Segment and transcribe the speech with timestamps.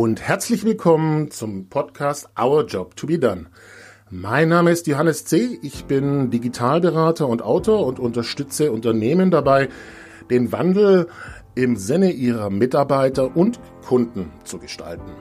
[0.00, 3.48] Und herzlich willkommen zum Podcast Our Job to be Done.
[4.08, 5.58] Mein Name ist Johannes C.
[5.60, 9.68] Ich bin Digitalberater und Autor und unterstütze Unternehmen dabei,
[10.30, 11.06] den Wandel
[11.54, 15.12] im Sinne ihrer Mitarbeiter und Kunden zu gestalten.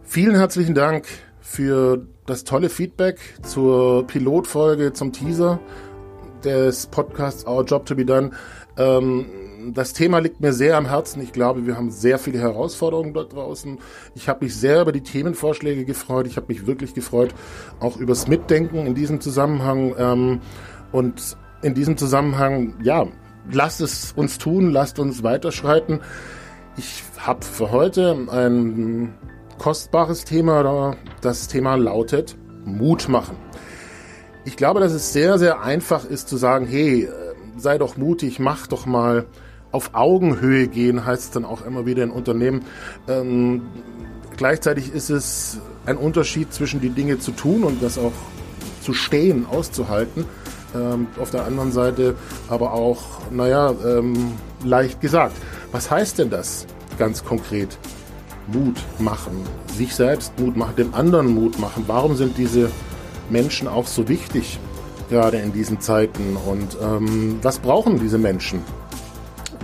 [0.00, 1.08] Vielen herzlichen Dank
[1.42, 5.60] für das tolle Feedback zur Pilotfolge, zum Teaser
[6.42, 8.30] des Podcasts Our Job to be Done.
[8.78, 9.26] Ähm,
[9.72, 11.20] das Thema liegt mir sehr am Herzen.
[11.22, 13.78] Ich glaube, wir haben sehr viele Herausforderungen dort draußen.
[14.14, 16.26] Ich habe mich sehr über die Themenvorschläge gefreut.
[16.26, 17.34] Ich habe mich wirklich gefreut,
[17.80, 19.94] auch übers Mitdenken in diesem Zusammenhang.
[19.98, 20.40] Ähm,
[20.92, 23.06] und in diesem Zusammenhang, ja,
[23.50, 26.00] lasst es uns tun, lasst uns weiterschreiten.
[26.76, 29.14] Ich habe für heute ein
[29.58, 30.96] kostbares Thema.
[31.20, 33.36] Das Thema lautet Mut machen.
[34.44, 37.08] Ich glaube, dass es sehr, sehr einfach ist zu sagen, hey,
[37.56, 39.26] sei doch mutig, mach doch mal
[39.72, 42.62] auf Augenhöhe gehen, heißt es dann auch immer wieder in Unternehmen.
[43.06, 43.62] Ähm,
[44.36, 48.12] gleichzeitig ist es ein Unterschied zwischen die Dinge zu tun und das auch
[48.80, 50.24] zu stehen, auszuhalten.
[50.74, 52.14] Ähm, auf der anderen Seite
[52.48, 54.32] aber auch, naja, ähm,
[54.64, 55.36] leicht gesagt.
[55.72, 56.66] Was heißt denn das
[56.98, 57.78] ganz konkret?
[58.52, 61.84] Mut machen, sich selbst Mut machen, den anderen Mut machen.
[61.86, 62.70] Warum sind diese
[63.28, 64.58] Menschen auch so wichtig,
[65.10, 66.36] gerade in diesen Zeiten?
[66.36, 68.62] Und ähm, was brauchen diese Menschen?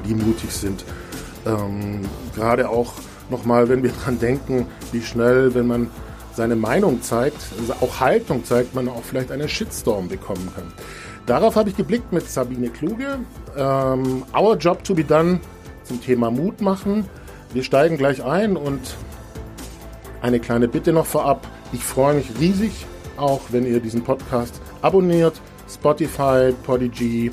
[0.07, 0.85] Die mutig sind.
[1.47, 2.01] Ähm,
[2.35, 2.95] gerade auch
[3.31, 5.91] nochmal, wenn wir dran denken, wie schnell, wenn man
[6.33, 10.73] seine Meinung zeigt, also auch Haltung zeigt, man auch vielleicht einen Shitstorm bekommen kann.
[11.27, 13.19] Darauf habe ich geblickt mit Sabine Kluge.
[13.57, 15.41] Ähm, Our Job to be Done
[15.85, 17.09] zum Thema Mut machen.
[17.53, 18.97] Wir steigen gleich ein und
[20.21, 21.47] eine kleine Bitte noch vorab.
[21.73, 25.41] Ich freue mich riesig, auch wenn ihr diesen Podcast abonniert.
[25.69, 27.31] Spotify, Podigy,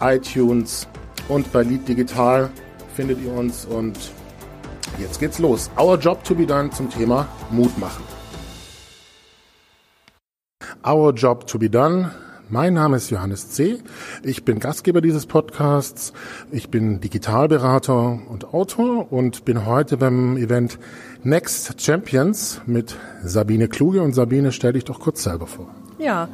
[0.00, 0.86] iTunes
[1.28, 2.50] und bei Lead Digital
[2.94, 3.96] findet ihr uns und
[4.98, 5.70] jetzt geht's los.
[5.78, 8.02] Our Job to be done zum Thema Mut machen.
[10.86, 12.10] Our Job to be done.
[12.50, 13.78] Mein Name ist Johannes C.
[14.22, 16.14] Ich bin Gastgeber dieses Podcasts.
[16.50, 20.78] Ich bin Digitalberater und Autor und bin heute beim Event
[21.24, 24.00] Next Champions mit Sabine Kluge.
[24.00, 25.68] Und Sabine, stell dich doch kurz selber vor.
[25.98, 26.28] Ja,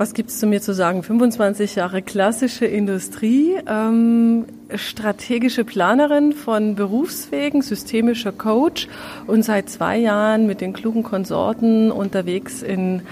[0.00, 1.02] was gibt es zu mir zu sagen?
[1.02, 8.88] 25 Jahre klassische Industrie, ähm, strategische Planerin von Berufswegen, systemischer Coach
[9.26, 13.02] und seit zwei Jahren mit den klugen Konsorten unterwegs in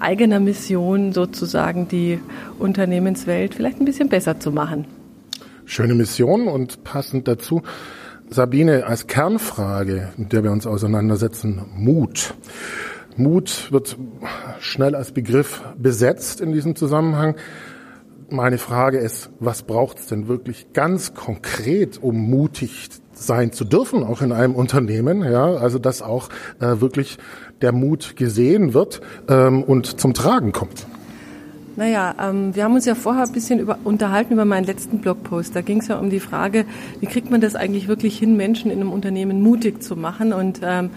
[0.00, 2.18] eigener Mission sozusagen die
[2.58, 4.86] Unternehmenswelt vielleicht ein bisschen besser zu machen.
[5.66, 7.60] Schöne Mission und passend dazu.
[8.30, 12.32] Sabine, als Kernfrage, mit der wir uns auseinandersetzen, Mut.
[13.18, 13.96] Mut wird
[14.60, 17.36] schnell als Begriff besetzt in diesem Zusammenhang.
[18.30, 24.04] Meine Frage ist, was braucht es denn wirklich ganz konkret, um mutig sein zu dürfen,
[24.04, 26.28] auch in einem Unternehmen, ja, also dass auch
[26.60, 27.18] äh, wirklich
[27.62, 30.86] der Mut gesehen wird ähm, und zum Tragen kommt.
[31.78, 35.54] Naja, ähm, wir haben uns ja vorher ein bisschen über, unterhalten über meinen letzten Blogpost.
[35.54, 36.64] Da ging es ja um die Frage,
[36.98, 40.32] wie kriegt man das eigentlich wirklich hin, Menschen in einem Unternehmen mutig zu machen?
[40.32, 40.90] Und ähm,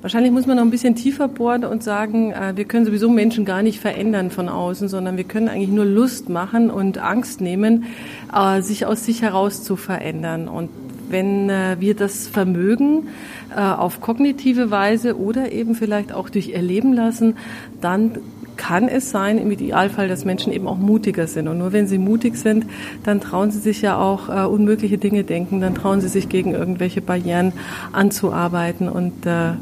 [0.00, 3.44] Wahrscheinlich muss man noch ein bisschen tiefer bohren und sagen, äh, wir können sowieso Menschen
[3.44, 7.86] gar nicht verändern von außen, sondern wir können eigentlich nur Lust machen und Angst nehmen,
[8.34, 10.46] äh, sich aus sich heraus zu verändern.
[10.48, 10.70] Und
[11.10, 13.08] wenn äh, wir das vermögen,
[13.56, 17.34] auf kognitive Weise oder eben vielleicht auch durch Erleben lassen,
[17.80, 18.18] dann
[18.58, 21.48] kann es sein, im Idealfall, dass Menschen eben auch mutiger sind.
[21.48, 22.66] Und nur wenn sie mutig sind,
[23.04, 26.52] dann trauen sie sich ja auch äh, unmögliche Dinge denken, dann trauen sie sich gegen
[26.52, 27.54] irgendwelche Barrieren
[27.92, 29.52] anzuarbeiten und äh,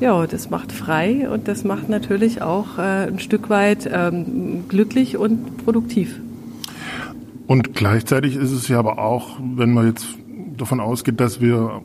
[0.00, 5.16] ja, das macht frei und das macht natürlich auch äh, ein Stück weit ähm, glücklich
[5.16, 6.20] und produktiv.
[7.46, 10.06] Und gleichzeitig ist es ja aber auch, wenn man jetzt
[10.56, 11.82] davon ausgeht, dass wir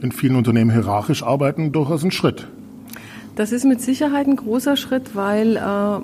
[0.00, 2.48] in vielen Unternehmen hierarchisch arbeiten, durchaus ein Schritt.
[3.36, 6.00] Das ist mit Sicherheit ein großer Schritt, weil äh,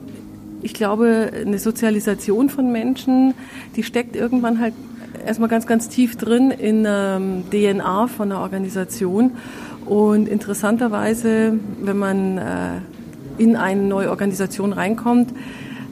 [0.62, 3.34] ich glaube, eine Sozialisation von Menschen,
[3.76, 4.74] die steckt irgendwann halt
[5.26, 9.32] erstmal ganz, ganz tief drin in ähm, DNA von einer Organisation.
[9.88, 12.42] Und interessanterweise, wenn man äh,
[13.38, 15.32] in eine neue Organisation reinkommt,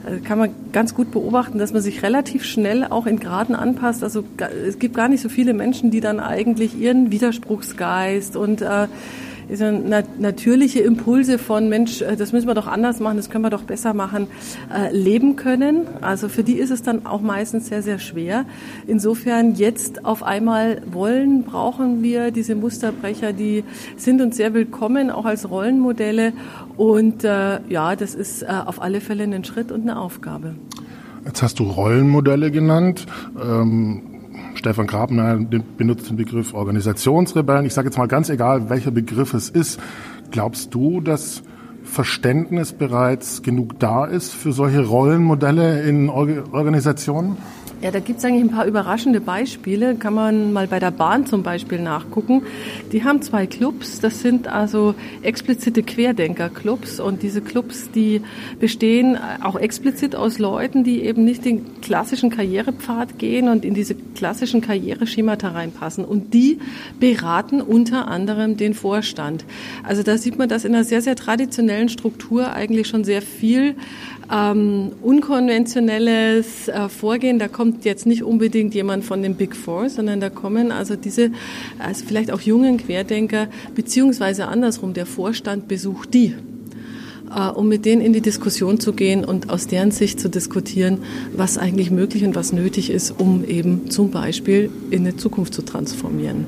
[0.06, 4.04] äh, kann man ganz gut beobachten, dass man sich relativ schnell auch in Graden anpasst.
[4.04, 4.22] Also
[4.66, 8.86] es gibt gar nicht so viele Menschen, die dann eigentlich ihren Widerspruchsgeist und äh,
[9.48, 9.72] ist ja
[10.18, 13.62] natürliche Impulse von Mensch, äh, das müssen wir doch anders machen, das können wir doch
[13.62, 14.26] besser machen,
[14.74, 15.86] äh, leben können.
[16.00, 18.44] Also für die ist es dann auch meistens sehr, sehr schwer.
[18.86, 23.64] Insofern jetzt auf einmal wollen, brauchen wir diese Musterbrecher, die
[23.96, 26.32] sind uns sehr willkommen, auch als Rollenmodelle.
[26.76, 30.54] Und äh, ja, das ist äh, auf alle Fälle ein Schritt und eine Aufgabe.
[31.24, 33.06] Jetzt hast du Rollenmodelle genannt.
[33.40, 34.15] Ähm
[34.56, 35.38] Stefan Grabner
[35.76, 37.66] benutzt den Begriff Organisationsrebellen.
[37.66, 39.78] Ich sage jetzt mal ganz egal, welcher Begriff es ist.
[40.30, 41.42] Glaubst du, dass
[41.84, 47.36] Verständnis bereits genug da ist für solche Rollenmodelle in Organisationen?
[47.82, 49.96] Ja, da gibt es eigentlich ein paar überraschende Beispiele.
[49.96, 52.42] Kann man mal bei der Bahn zum Beispiel nachgucken.
[52.90, 54.00] Die haben zwei Clubs.
[54.00, 57.00] Das sind also explizite Querdenker-Clubs.
[57.00, 58.22] Und diese Clubs, die
[58.58, 63.94] bestehen auch explizit aus Leuten, die eben nicht den klassischen Karrierepfad gehen und in diese
[63.94, 66.06] klassischen Karriereschemata reinpassen.
[66.06, 66.58] Und die
[66.98, 69.44] beraten unter anderem den Vorstand.
[69.82, 73.74] Also da sieht man, dass in einer sehr, sehr traditionellen Struktur eigentlich schon sehr viel
[74.32, 77.38] ähm, unkonventionelles äh, Vorgehen.
[77.38, 81.30] Da kommt jetzt nicht unbedingt jemand von den Big Four, sondern da kommen also diese,
[81.78, 86.34] also vielleicht auch jungen Querdenker, beziehungsweise andersrum, der Vorstand besucht die
[87.34, 90.98] äh, um mit denen in die Diskussion zu gehen und aus deren Sicht zu diskutieren,
[91.34, 95.62] was eigentlich möglich und was nötig ist, um eben zum Beispiel in eine Zukunft zu
[95.62, 96.46] transformieren.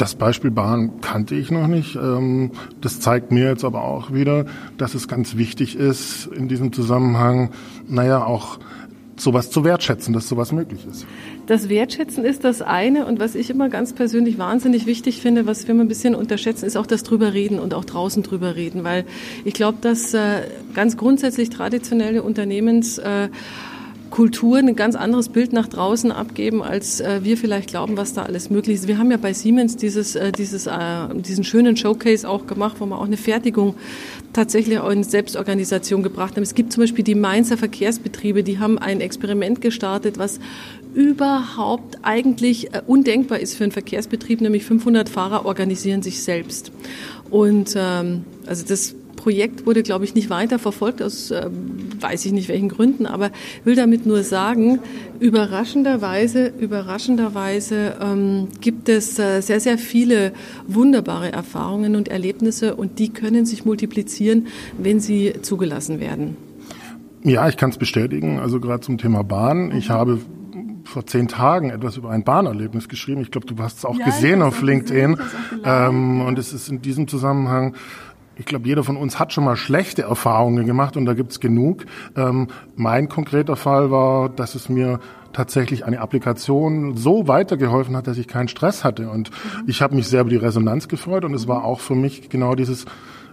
[0.00, 1.94] Das Beispiel Bahn kannte ich noch nicht.
[1.94, 4.46] Ähm, das zeigt mir jetzt aber auch wieder,
[4.78, 7.50] dass es ganz wichtig ist, in diesem Zusammenhang,
[7.86, 8.58] naja, auch
[9.22, 11.06] sowas zu wertschätzen, dass sowas möglich ist.
[11.46, 15.66] Das Wertschätzen ist das eine und was ich immer ganz persönlich wahnsinnig wichtig finde, was
[15.66, 18.84] wir immer ein bisschen unterschätzen, ist auch das drüber reden und auch draußen drüber reden,
[18.84, 19.04] weil
[19.44, 20.42] ich glaube, dass äh,
[20.74, 23.28] ganz grundsätzlich traditionelle Unternehmens äh,
[24.10, 28.24] Kulturen ein ganz anderes Bild nach draußen abgeben, als äh, wir vielleicht glauben, was da
[28.24, 28.88] alles möglich ist.
[28.88, 32.86] Wir haben ja bei Siemens dieses, äh, dieses, äh, diesen schönen Showcase auch gemacht, wo
[32.86, 33.74] wir auch eine Fertigung
[34.32, 36.42] tatsächlich auch in Selbstorganisation gebracht haben.
[36.42, 40.40] Es gibt zum Beispiel die Mainzer Verkehrsbetriebe, die haben ein Experiment gestartet, was
[40.94, 46.72] überhaupt eigentlich äh, undenkbar ist für einen Verkehrsbetrieb, nämlich 500 Fahrer organisieren sich selbst.
[47.30, 51.50] Und ähm, also das Projekt wurde, glaube ich, nicht weiter verfolgt, aus äh,
[52.00, 53.30] weiß ich nicht welchen Gründen, aber
[53.64, 54.78] will damit nur sagen,
[55.20, 60.32] überraschenderweise, überraschenderweise ähm, gibt es äh, sehr, sehr viele
[60.66, 64.46] wunderbare Erfahrungen und Erlebnisse und die können sich multiplizieren,
[64.78, 66.38] wenn sie zugelassen werden.
[67.22, 68.38] Ja, ich kann es bestätigen.
[68.38, 69.76] Also gerade zum Thema Bahn.
[69.76, 70.20] Ich habe
[70.84, 73.20] vor zehn Tagen etwas über ein Bahnerlebnis geschrieben.
[73.20, 75.18] Ich glaube, du hast es auch ja, gesehen auf LinkedIn.
[75.62, 77.74] Ähm, und es ist in diesem Zusammenhang
[78.40, 81.84] ich glaube, jeder von uns hat schon mal schlechte Erfahrungen gemacht und da gibt's genug.
[82.16, 84.98] Ähm, mein konkreter Fall war, dass es mir
[85.34, 89.10] tatsächlich eine Applikation so weitergeholfen hat, dass ich keinen Stress hatte.
[89.10, 89.64] Und mhm.
[89.66, 92.54] ich habe mich sehr über die Resonanz gefreut und es war auch für mich genau
[92.54, 92.86] dieses,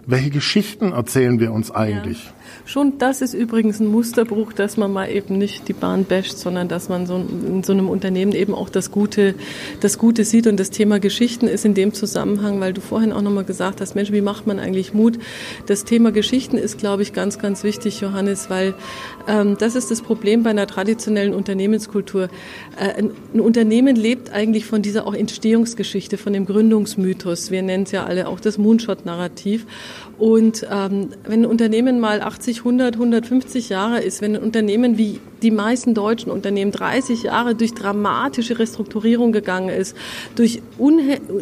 [0.06, 2.26] welche Geschichten erzählen wir uns eigentlich?
[2.26, 2.32] Ja.
[2.64, 6.68] Schon das ist übrigens ein Musterbruch, dass man mal eben nicht die Bahn basht, sondern
[6.68, 9.34] dass man so in so einem Unternehmen eben auch das Gute,
[9.80, 10.46] das Gute sieht.
[10.46, 13.94] Und das Thema Geschichten ist in dem Zusammenhang, weil du vorhin auch nochmal gesagt hast,
[13.94, 15.18] Mensch, wie macht man eigentlich Mut?
[15.66, 18.74] Das Thema Geschichten ist, glaube ich, ganz, ganz wichtig, Johannes, weil
[19.26, 22.28] ähm, das ist das Problem bei einer traditionellen Unternehmenskultur.
[22.78, 27.50] Äh, ein, ein Unternehmen lebt eigentlich von dieser auch Entstehungsgeschichte, von dem Gründungsmythos.
[27.50, 29.66] Wir nennen es ja alle auch das Moonshot-Narrativ.
[30.18, 35.20] Und ähm, wenn ein Unternehmen mal 80, 100, 150 Jahre ist, wenn ein Unternehmen wie
[35.42, 39.96] die meisten deutschen Unternehmen 30 Jahre durch dramatische Restrukturierung gegangen ist,
[40.34, 40.60] durch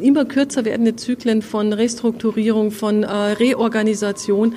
[0.02, 4.54] immer kürzer werdende Zyklen von Restrukturierung, von äh, Reorganisation,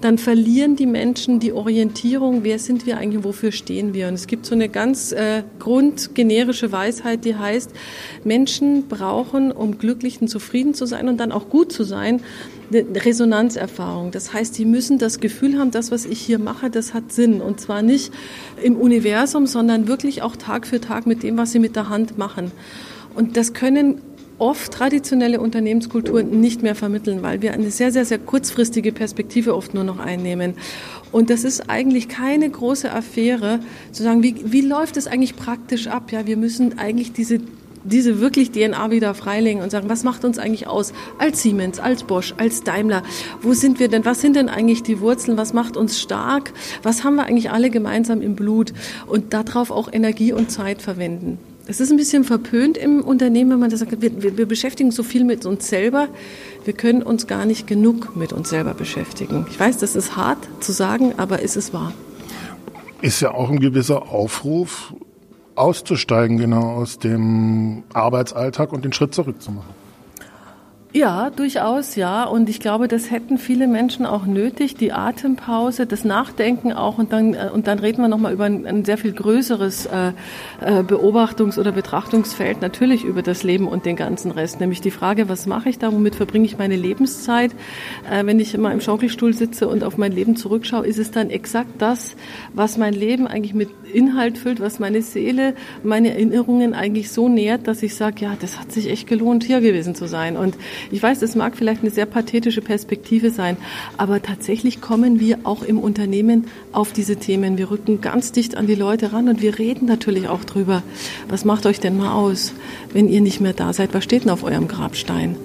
[0.00, 4.08] dann verlieren die Menschen die Orientierung, wer sind wir eigentlich, wofür stehen wir.
[4.08, 7.70] Und es gibt so eine ganz äh, grundgenerische Weisheit, die heißt,
[8.22, 12.20] Menschen brauchen, um glücklich und zufrieden zu sein und dann auch gut zu sein,
[12.72, 14.10] eine Resonanzerfahrung.
[14.10, 17.40] Das heißt, die müssen das Gefühl haben, das, was ich hier mache, das hat Sinn.
[17.40, 18.12] Und zwar nicht
[18.62, 22.18] im Universum, sondern wirklich auch Tag für Tag mit dem, was sie mit der Hand
[22.18, 22.50] machen.
[23.14, 24.00] Und das können
[24.38, 29.74] oft traditionelle Unternehmenskulturen nicht mehr vermitteln, weil wir eine sehr, sehr, sehr kurzfristige Perspektive oft
[29.74, 30.54] nur noch einnehmen.
[31.12, 33.60] Und das ist eigentlich keine große Affäre,
[33.92, 36.10] zu sagen, wie, wie läuft es eigentlich praktisch ab?
[36.10, 37.38] Ja, wir müssen eigentlich diese
[37.84, 42.04] diese wirklich DNA wieder freilegen und sagen, was macht uns eigentlich aus als Siemens, als
[42.04, 43.02] Bosch, als Daimler?
[43.42, 44.04] Wo sind wir denn?
[44.04, 45.36] Was sind denn eigentlich die Wurzeln?
[45.36, 46.52] Was macht uns stark?
[46.82, 48.72] Was haben wir eigentlich alle gemeinsam im Blut?
[49.06, 51.38] Und darauf auch Energie und Zeit verwenden.
[51.66, 55.02] Es ist ein bisschen verpönt im Unternehmen, wenn man das sagt, wir, wir, beschäftigen so
[55.02, 56.08] viel mit uns selber,
[56.66, 59.46] wir können uns gar nicht genug mit uns selber beschäftigen.
[59.50, 61.94] Ich weiß, das ist hart zu sagen, aber ist es wahr.
[63.00, 64.92] Ist ja auch ein gewisser Aufruf,
[65.54, 69.83] auszusteigen genau aus dem Arbeitsalltag und den Schritt zurückzumachen.
[70.96, 72.22] Ja, durchaus, ja.
[72.22, 76.98] Und ich glaube, das hätten viele Menschen auch nötig, die Atempause, das Nachdenken auch.
[76.98, 80.12] Und dann, äh, und dann reden wir nochmal über ein, ein, sehr viel größeres äh,
[80.60, 84.60] äh, Beobachtungs- oder Betrachtungsfeld, natürlich über das Leben und den ganzen Rest.
[84.60, 87.50] Nämlich die Frage, was mache ich da, womit verbringe ich meine Lebenszeit?
[88.08, 91.28] Äh, wenn ich immer im Schaukelstuhl sitze und auf mein Leben zurückschaue, ist es dann
[91.28, 92.14] exakt das,
[92.52, 97.66] was mein Leben eigentlich mit Inhalt füllt, was meine Seele, meine Erinnerungen eigentlich so nährt,
[97.66, 100.36] dass ich sage, ja, das hat sich echt gelohnt, hier gewesen zu sein.
[100.36, 100.56] Und
[100.90, 103.56] ich weiß, das mag vielleicht eine sehr pathetische Perspektive sein,
[103.96, 107.58] aber tatsächlich kommen wir auch im Unternehmen auf diese Themen.
[107.58, 110.82] Wir rücken ganz dicht an die Leute ran und wir reden natürlich auch drüber.
[111.28, 112.52] Was macht euch denn mal aus,
[112.92, 113.94] wenn ihr nicht mehr da seid?
[113.94, 115.36] Was steht denn auf eurem Grabstein?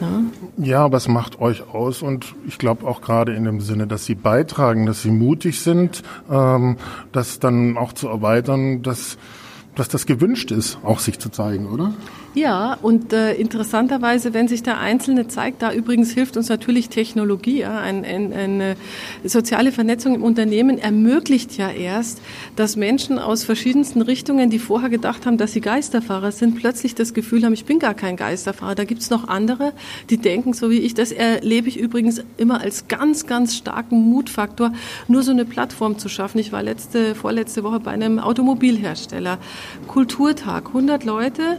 [0.00, 0.22] Ja,
[0.56, 2.02] ja was macht euch aus?
[2.02, 6.02] Und ich glaube auch gerade in dem Sinne, dass sie beitragen, dass sie mutig sind,
[6.30, 6.76] ähm,
[7.12, 9.18] das dann auch zu erweitern, dass,
[9.74, 11.94] dass das gewünscht ist, auch sich zu zeigen, oder?
[12.34, 17.60] Ja, und äh, interessanterweise, wenn sich der Einzelne zeigt, da übrigens hilft uns natürlich Technologie,
[17.60, 18.76] ja, ein, ein, eine
[19.22, 22.20] soziale Vernetzung im Unternehmen ermöglicht ja erst,
[22.56, 27.14] dass Menschen aus verschiedensten Richtungen, die vorher gedacht haben, dass sie Geisterfahrer sind, plötzlich das
[27.14, 28.74] Gefühl haben, ich bin gar kein Geisterfahrer.
[28.74, 29.72] Da gibt's noch andere,
[30.10, 30.94] die denken so wie ich.
[30.94, 34.72] Das erlebe ich übrigens immer als ganz, ganz starken Mutfaktor,
[35.06, 36.38] nur so eine Plattform zu schaffen.
[36.38, 39.38] Ich war letzte, vorletzte Woche bei einem Automobilhersteller.
[39.88, 41.58] Kulturtag, 100 Leute.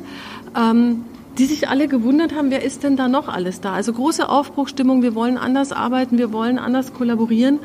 [0.56, 1.06] Ähm,
[1.38, 3.74] die sich alle gewundert haben, wer ist denn da noch alles da?
[3.74, 7.60] Also große Aufbruchstimmung, wir wollen anders arbeiten, wir wollen anders kollaborieren.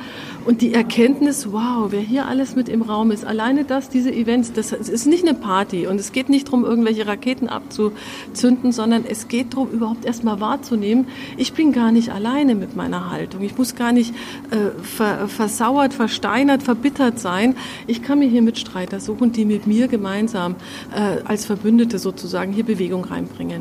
[0.44, 4.52] Und die Erkenntnis, wow, wer hier alles mit im Raum ist, alleine das, diese Events,
[4.52, 9.28] das ist nicht eine Party und es geht nicht darum, irgendwelche Raketen abzuzünden, sondern es
[9.28, 13.42] geht darum, überhaupt erstmal wahrzunehmen, ich bin gar nicht alleine mit meiner Haltung.
[13.42, 14.14] Ich muss gar nicht
[14.50, 17.54] äh, ver versauert, versteinert, verbittert sein.
[17.86, 20.56] Ich kann mir hier Mitstreiter suchen, die mit mir gemeinsam
[20.94, 23.59] äh, als Verbündete sozusagen hier Bewegung reinbringen.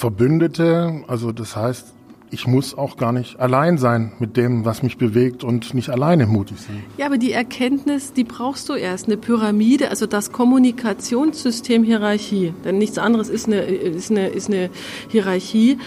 [0.00, 1.92] Verbündete, also das heißt,
[2.30, 6.26] ich muss auch gar nicht allein sein mit dem, was mich bewegt und nicht alleine
[6.26, 6.84] mutig sein.
[6.96, 9.06] Ja, aber die Erkenntnis, die brauchst du erst.
[9.06, 14.70] Eine Pyramide, also das Kommunikationssystem Hierarchie, denn nichts anderes ist eine, ist eine, ist eine
[15.08, 15.78] Hierarchie,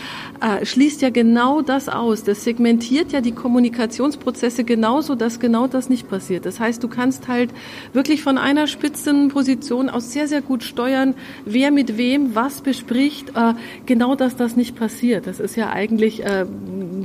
[0.41, 2.23] äh, schließt ja genau das aus.
[2.23, 6.45] Das segmentiert ja die Kommunikationsprozesse genauso, dass genau das nicht passiert.
[6.45, 7.51] Das heißt, du kannst halt
[7.93, 13.53] wirklich von einer Spitzenposition aus sehr, sehr gut steuern, wer mit wem was bespricht, äh,
[13.85, 15.25] genau dass das nicht passiert.
[15.27, 16.32] Das ist ja eigentlich äh,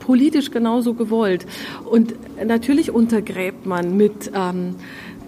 [0.01, 1.47] politisch genauso gewollt.
[1.85, 4.77] Und natürlich untergräbt man mit ähm,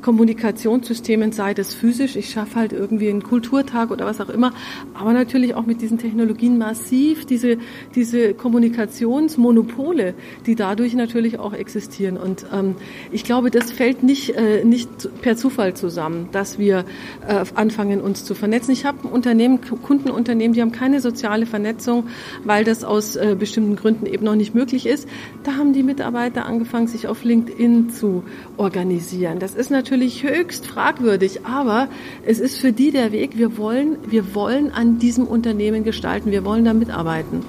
[0.02, 4.52] Kommunikationssystemen, sei das physisch, ich schaffe halt irgendwie einen Kulturtag oder was auch immer,
[4.95, 7.59] aber natürlich auch mit diesen Technologien massiv diese,
[7.95, 10.14] diese Kommunikationsmonopole,
[10.47, 12.16] die dadurch natürlich auch existieren.
[12.16, 12.76] Und ähm,
[13.11, 14.88] ich glaube, das fällt nicht, äh, nicht
[15.23, 16.85] per Zufall zusammen, dass wir
[17.26, 18.73] äh, anfangen, uns zu vernetzen.
[18.73, 22.09] Ich habe Unternehmen, Kundenunternehmen, die haben keine soziale Vernetzung,
[22.45, 25.09] weil das aus äh, bestimmten Gründen eben noch nicht möglich ist.
[25.42, 28.23] Da haben die Mitarbeiter angefangen, sich auf LinkedIn zu
[28.57, 29.38] organisieren.
[29.38, 31.88] Das ist natürlich natürlich höchst fragwürdig, aber
[32.25, 33.37] es ist für die der Weg.
[33.37, 37.42] Wir wollen, wir wollen an diesem Unternehmen gestalten, wir wollen da mitarbeiten.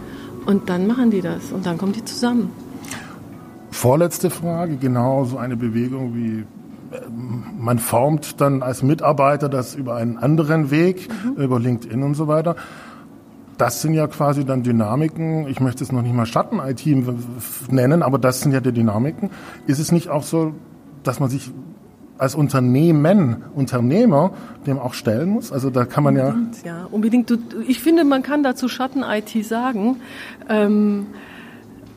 [0.48, 2.50] Und dann machen die das und dann kommen die zusammen.
[3.70, 7.02] Vorletzte Frage, genau so eine Bewegung wie äh,
[7.60, 11.44] man formt dann als Mitarbeiter das über einen anderen Weg, mhm.
[11.44, 12.56] über LinkedIn und so weiter.
[13.60, 16.88] Das sind ja quasi dann Dynamiken, ich möchte es noch nicht mal Schatten-IT
[17.72, 19.30] nennen, aber das sind ja die Dynamiken.
[19.68, 20.54] Ist es nicht auch so,
[21.04, 21.52] dass man sich
[22.22, 24.34] als Unternehmen, Unternehmer
[24.68, 25.52] dem auch stellen muss?
[25.52, 26.36] Also da kann man ja.
[26.64, 27.36] Ja, unbedingt.
[27.68, 29.96] Ich finde, man kann dazu Schatten-IT sagen.
[30.48, 31.08] Ähm,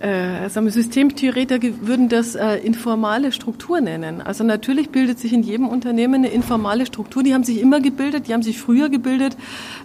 [0.00, 4.20] äh, sagen Systemtheoretiker würden das äh, informale Struktur nennen.
[4.20, 7.22] Also natürlich bildet sich in jedem Unternehmen eine informale Struktur.
[7.22, 9.36] Die haben sich immer gebildet, die haben sich früher gebildet,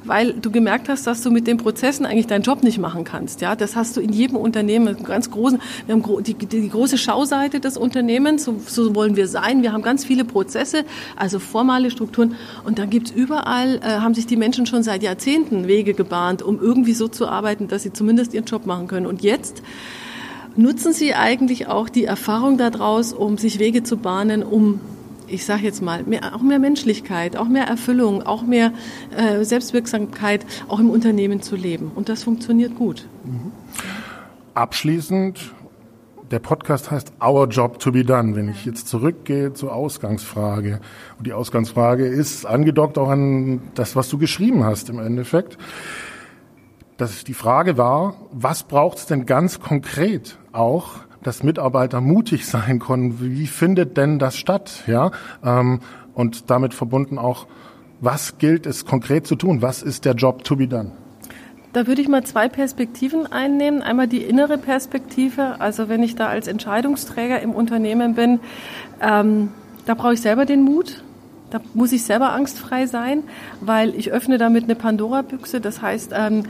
[0.03, 3.41] weil du gemerkt hast, dass du mit den Prozessen eigentlich deinen Job nicht machen kannst.
[3.41, 5.61] Ja, das hast du in jedem Unternehmen, ganz großen.
[5.85, 9.61] Wir haben die, die, große Schauseite des Unternehmens, so, so, wollen wir sein.
[9.61, 10.85] Wir haben ganz viele Prozesse,
[11.15, 12.35] also formale Strukturen.
[12.65, 16.59] Und dann gibt's überall, äh, haben sich die Menschen schon seit Jahrzehnten Wege gebahnt, um
[16.59, 19.05] irgendwie so zu arbeiten, dass sie zumindest ihren Job machen können.
[19.05, 19.63] Und jetzt
[20.55, 24.79] Nutzen Sie eigentlich auch die Erfahrung daraus, um sich Wege zu bahnen, um
[25.31, 28.73] ich sage jetzt mal, mehr, auch mehr Menschlichkeit, auch mehr Erfüllung, auch mehr
[29.15, 31.91] äh, Selbstwirksamkeit auch im Unternehmen zu leben.
[31.93, 33.07] Und das funktioniert gut.
[33.25, 33.51] Mhm.
[34.53, 35.53] Abschließend,
[36.31, 38.35] der Podcast heißt Our Job to be Done.
[38.35, 40.79] Wenn ich jetzt zurückgehe zur Ausgangsfrage,
[41.17, 45.57] und die Ausgangsfrage ist angedockt auch an das, was du geschrieben hast im Endeffekt
[46.99, 50.89] dass die Frage war, was braucht es denn ganz konkret auch,
[51.23, 53.19] dass Mitarbeiter mutig sein können?
[53.21, 54.83] Wie findet denn das statt?
[54.85, 55.11] Ja,
[55.43, 55.79] ähm,
[56.13, 57.47] und damit verbunden auch,
[58.01, 59.61] was gilt es konkret zu tun?
[59.61, 60.91] Was ist der Job to be done?
[61.71, 63.81] Da würde ich mal zwei Perspektiven einnehmen.
[63.81, 68.39] Einmal die innere Perspektive, also wenn ich da als Entscheidungsträger im Unternehmen bin,
[69.01, 69.49] ähm,
[69.85, 71.03] da brauche ich selber den Mut,
[71.51, 73.23] da muss ich selber angstfrei sein,
[73.61, 75.61] weil ich öffne damit eine Pandora-Büchse.
[75.61, 76.43] Das heißt, ähm,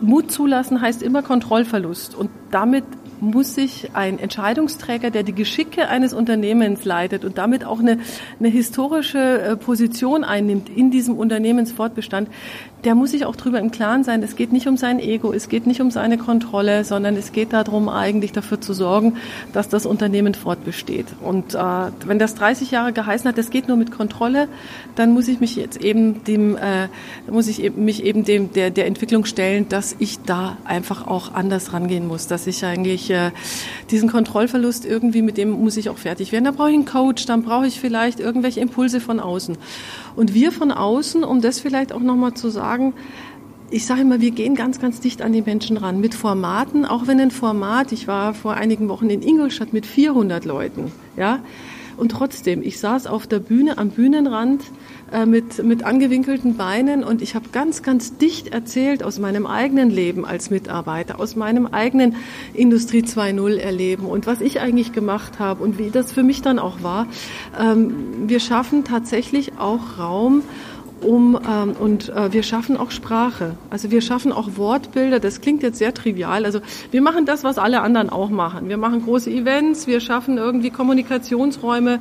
[0.00, 2.14] Mut zulassen heißt immer Kontrollverlust.
[2.14, 2.84] Und damit
[3.20, 7.98] muss sich ein Entscheidungsträger, der die Geschicke eines Unternehmens leitet und damit auch eine,
[8.38, 12.28] eine historische äh, Position einnimmt in diesem Unternehmensfortbestand,
[12.86, 15.48] der muss sich auch darüber im Klaren sein, es geht nicht um sein Ego, es
[15.48, 19.16] geht nicht um seine Kontrolle, sondern es geht darum, eigentlich dafür zu sorgen,
[19.52, 21.06] dass das Unternehmen fortbesteht.
[21.20, 24.46] Und äh, wenn das 30 Jahre geheißen hat, es geht nur mit Kontrolle,
[24.94, 26.86] dann muss ich mich jetzt eben dem, äh,
[27.28, 31.34] muss ich eben, mich eben dem der, der Entwicklung stellen, dass ich da einfach auch
[31.34, 33.32] anders rangehen muss, dass ich eigentlich äh,
[33.90, 36.44] diesen Kontrollverlust irgendwie mit dem muss ich auch fertig werden.
[36.44, 39.58] Da brauche ich einen Coach, dann brauche ich vielleicht irgendwelche Impulse von außen.
[40.16, 42.94] Und wir von außen, um das vielleicht auch nochmal zu sagen,
[43.70, 46.00] ich sage immer, wir gehen ganz, ganz dicht an die Menschen ran.
[46.00, 50.44] Mit Formaten, auch wenn ein Format, ich war vor einigen Wochen in Ingolstadt mit 400
[50.44, 51.40] Leuten, ja,
[51.96, 54.62] und trotzdem, ich saß auf der Bühne am Bühnenrand
[55.12, 59.90] äh, mit, mit angewinkelten Beinen und ich habe ganz, ganz dicht erzählt aus meinem eigenen
[59.90, 62.16] Leben als Mitarbeiter, aus meinem eigenen
[62.54, 66.58] Industrie 2.0 erleben und was ich eigentlich gemacht habe und wie das für mich dann
[66.58, 67.06] auch war.
[67.58, 70.42] Ähm, wir schaffen tatsächlich auch Raum,
[71.00, 73.54] um ähm, und äh, wir schaffen auch Sprache.
[73.70, 75.20] Also wir schaffen auch Wortbilder.
[75.20, 76.44] Das klingt jetzt sehr trivial.
[76.44, 76.60] Also
[76.90, 78.68] wir machen das, was alle anderen auch machen.
[78.68, 82.00] Wir machen große Events, wir schaffen irgendwie Kommunikationsräume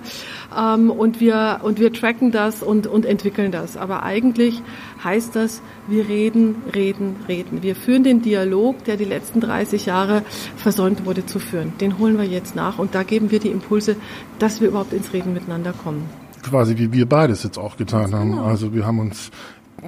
[0.58, 3.78] ähm, und wir und wir tracken das und und entwickeln das.
[3.78, 4.62] Aber eigentlich
[5.04, 7.64] heißt das, wir reden, reden, reden.
[7.64, 10.24] Wir führen den Dialog, der die letzten 30 Jahre
[10.56, 11.74] versäumt wurde zu führen.
[11.80, 13.96] Den holen wir jetzt nach und da geben wir die Impulse,
[14.40, 18.32] dass wir überhaupt ins Reden miteinander kommen quasi wie wir beides jetzt auch getan haben.
[18.32, 18.46] Genau.
[18.46, 19.32] Also wir haben uns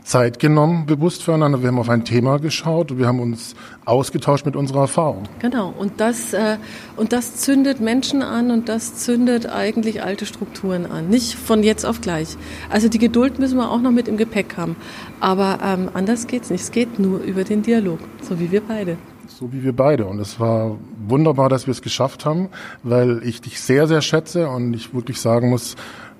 [0.03, 1.61] Zeit genommen, bewusst füreinander.
[1.61, 5.23] Wir haben auf ein Thema geschaut und wir haben uns ausgetauscht mit unserer Erfahrung.
[5.39, 5.73] Genau.
[5.77, 6.57] Und das, äh,
[6.95, 11.07] und das zündet Menschen an und das zündet eigentlich alte Strukturen an.
[11.07, 12.37] Nicht von jetzt auf gleich.
[12.69, 14.75] Also die Geduld müssen wir auch noch mit im Gepäck haben.
[15.19, 16.61] Aber ähm, anders geht's nicht.
[16.61, 17.99] Es geht nur über den Dialog.
[18.21, 18.97] So wie wir beide.
[19.27, 20.05] So wie wir beide.
[20.05, 22.49] Und es war wunderbar, dass wir es geschafft haben,
[22.83, 25.75] weil ich dich sehr, sehr schätze und ich wirklich sagen muss,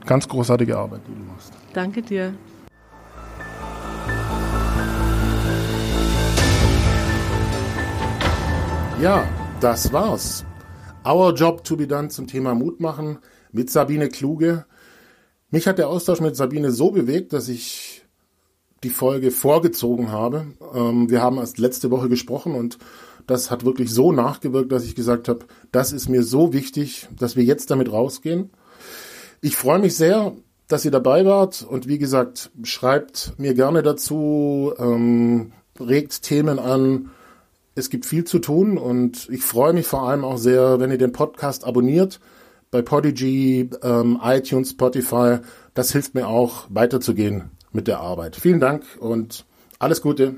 [0.08, 1.52] Ganz großartige Arbeit, die du machst.
[1.74, 2.34] Danke dir.
[9.02, 9.28] Ja,
[9.60, 10.46] das war's.
[11.06, 13.20] Our Job to be done zum Thema Mut machen
[13.52, 14.65] mit Sabine Kluge.
[15.52, 18.06] Mich hat der Austausch mit Sabine so bewegt, dass ich
[18.84, 20.48] die Folge vorgezogen habe.
[20.74, 22.78] Ähm, wir haben erst letzte Woche gesprochen und
[23.28, 27.36] das hat wirklich so nachgewirkt, dass ich gesagt habe, das ist mir so wichtig, dass
[27.36, 28.52] wir jetzt damit rausgehen.
[29.41, 30.34] Ich freue mich sehr,
[30.67, 37.12] dass ihr dabei wart und wie gesagt, schreibt mir gerne dazu, ähm, regt Themen an.
[37.76, 40.97] Es gibt viel zu tun und ich freue mich vor allem auch sehr, wenn ihr
[40.97, 42.19] den Podcast abonniert
[42.71, 45.38] bei Podigy, ähm, iTunes, Spotify.
[45.73, 48.36] Das hilft mir auch weiterzugehen mit der Arbeit.
[48.36, 49.45] Vielen Dank und
[49.80, 50.36] alles Gute.